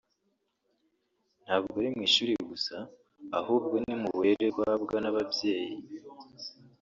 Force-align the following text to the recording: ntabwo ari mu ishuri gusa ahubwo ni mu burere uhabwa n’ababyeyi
ntabwo 1.43 1.73
ari 1.81 1.89
mu 1.95 2.01
ishuri 2.07 2.33
gusa 2.51 2.75
ahubwo 3.39 3.75
ni 3.85 3.95
mu 4.01 4.07
burere 4.15 4.45
uhabwa 4.61 4.97
n’ababyeyi 5.01 5.75